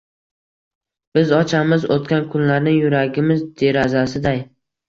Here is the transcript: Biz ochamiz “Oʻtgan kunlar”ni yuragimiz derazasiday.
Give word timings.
Biz 1.17 1.33
ochamiz 1.41 1.85
“Oʻtgan 1.97 2.25
kunlar”ni 2.33 2.75
yuragimiz 2.79 3.47
derazasiday. 3.65 4.43